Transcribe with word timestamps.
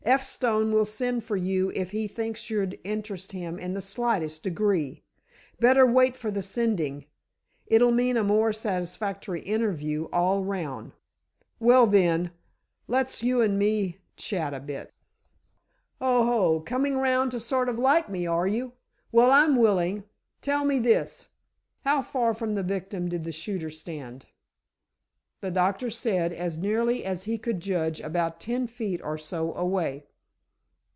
"F. 0.03 0.23
Stone 0.23 0.71
will 0.73 0.83
send 0.83 1.23
for 1.23 1.37
you 1.37 1.71
if 1.75 1.91
he 1.91 2.07
thinks 2.07 2.49
you'll 2.49 2.71
interest 2.83 3.33
him 3.33 3.59
in 3.59 3.75
the 3.75 3.81
slightest 3.81 4.41
degree. 4.41 5.03
Better 5.59 5.85
wait 5.85 6.15
for 6.15 6.31
the 6.31 6.41
sending—it'll 6.41 7.91
mean 7.91 8.17
a 8.17 8.23
more 8.23 8.51
satisfactory 8.51 9.41
interview 9.43 10.05
all 10.11 10.43
round." 10.43 10.93
"Well, 11.59 11.85
then, 11.85 12.31
let's 12.87 13.21
you 13.21 13.41
and 13.41 13.59
me 13.59 13.99
chat 14.17 14.55
a 14.55 14.59
bit." 14.59 14.91
"Oho, 16.01 16.61
coming 16.61 16.97
round 16.97 17.29
to 17.31 17.39
sort 17.39 17.69
of 17.69 17.77
like 17.77 18.09
me, 18.09 18.25
are 18.25 18.47
you? 18.47 18.73
Well, 19.11 19.29
I'm 19.29 19.55
willing. 19.55 20.05
Tell 20.41 20.65
me 20.65 20.79
this: 20.79 21.27
how 21.85 22.01
far 22.01 22.33
from 22.33 22.55
the 22.55 22.63
victim 22.63 23.07
did 23.07 23.23
the 23.23 23.31
shooter 23.31 23.69
stand?" 23.69 24.25
"The 25.39 25.49
doctor 25.49 25.89
said, 25.89 26.33
as 26.33 26.59
nearly 26.59 27.03
as 27.03 27.23
he 27.23 27.39
could 27.39 27.61
judge, 27.61 27.99
about 27.99 28.39
ten 28.39 28.67
feet 28.67 29.01
or 29.01 29.17
so 29.17 29.55
away." 29.55 30.03